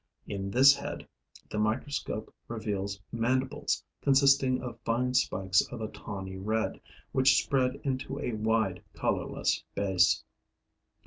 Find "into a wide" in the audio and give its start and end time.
7.83-8.81